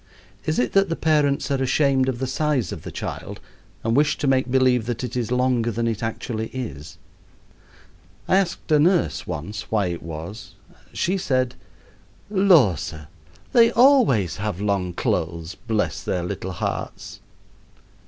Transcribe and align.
Is 0.45 0.57
it 0.57 0.71
that 0.73 0.89
the 0.89 0.95
parents 0.95 1.51
are 1.51 1.61
ashamed 1.61 2.09
of 2.09 2.17
the 2.17 2.25
size 2.25 2.71
of 2.71 2.81
the 2.81 2.91
child 2.91 3.39
and 3.83 3.95
wish 3.95 4.17
to 4.17 4.25
make 4.25 4.49
believe 4.49 4.87
that 4.87 5.03
it 5.03 5.15
is 5.15 5.31
longer 5.31 5.69
than 5.69 5.87
it 5.87 6.01
actually 6.01 6.47
is? 6.47 6.97
I 8.27 8.37
asked 8.37 8.71
a 8.71 8.79
nurse 8.79 9.27
once 9.27 9.69
why 9.69 9.89
it 9.89 10.01
was. 10.01 10.55
She 10.91 11.19
said: 11.19 11.53
"Lor', 12.31 12.77
sir, 12.77 13.09
they 13.53 13.71
always 13.73 14.37
have 14.37 14.59
long 14.59 14.93
clothes, 14.93 15.53
bless 15.67 16.01
their 16.01 16.23
little 16.23 16.53
hearts." 16.53 17.19